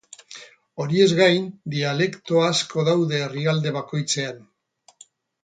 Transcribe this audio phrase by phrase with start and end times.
[0.85, 4.43] Horiez gain, dialekto asko daude herrialde bakoitzean.